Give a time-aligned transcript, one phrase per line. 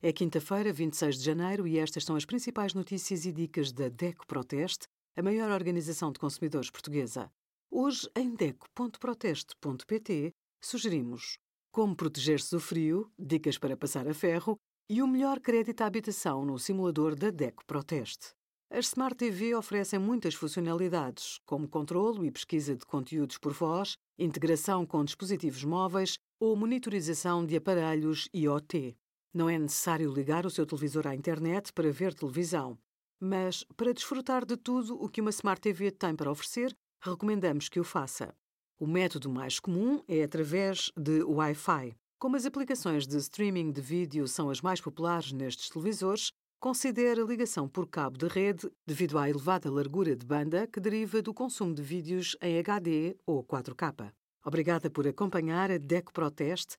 [0.00, 4.24] É quinta-feira, 26 de janeiro, e estas são as principais notícias e dicas da DECO
[4.28, 4.86] Proteste,
[5.16, 7.28] a maior organização de consumidores portuguesa.
[7.68, 10.32] Hoje, em DECO.proteste.pt,
[10.62, 11.36] sugerimos
[11.72, 14.56] como proteger-se do frio, dicas para passar a ferro
[14.88, 18.28] e o melhor crédito à habitação no simulador da DECO Proteste.
[18.70, 24.86] As Smart TV oferecem muitas funcionalidades, como controlo e pesquisa de conteúdos por voz, integração
[24.86, 28.96] com dispositivos móveis ou monitorização de aparelhos IoT.
[29.32, 32.78] Não é necessário ligar o seu televisor à internet para ver televisão,
[33.20, 37.78] mas para desfrutar de tudo o que uma Smart TV tem para oferecer, recomendamos que
[37.78, 38.34] o faça.
[38.78, 41.94] O método mais comum é através de Wi-Fi.
[42.18, 47.24] Como as aplicações de streaming de vídeo são as mais populares nestes televisores, considere a
[47.24, 51.74] ligação por cabo de rede devido à elevada largura de banda que deriva do consumo
[51.74, 54.10] de vídeos em HD ou 4K.
[54.44, 56.78] Obrigada por acompanhar a DECO Proteste